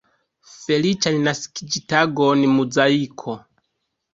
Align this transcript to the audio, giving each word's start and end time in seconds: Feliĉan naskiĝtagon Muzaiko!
Feliĉan 0.53 1.19
naskiĝtagon 1.27 2.43
Muzaiko! 2.55 3.37